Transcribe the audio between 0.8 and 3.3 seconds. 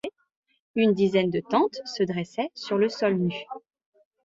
dizaine de tentes se dressaient sur le sol